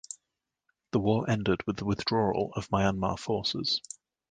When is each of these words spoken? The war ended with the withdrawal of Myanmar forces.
The 0.93 0.99
war 0.99 1.29
ended 1.29 1.61
with 1.67 1.77
the 1.77 1.85
withdrawal 1.85 2.53
of 2.55 2.69
Myanmar 2.69 3.19
forces. 3.19 3.83